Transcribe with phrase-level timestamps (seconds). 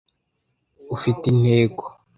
[0.95, 1.83] Ufite intego.